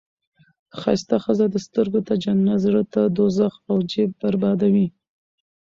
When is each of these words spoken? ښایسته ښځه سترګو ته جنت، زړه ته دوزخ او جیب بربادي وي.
ښایسته 0.79 1.15
ښځه 1.23 1.45
سترګو 1.67 1.99
ته 2.07 2.13
جنت، 2.23 2.61
زړه 2.63 2.81
ته 2.93 3.01
دوزخ 3.17 3.53
او 3.69 3.77
جیب 3.91 4.09
بربادي 4.19 4.69
وي. 4.73 4.87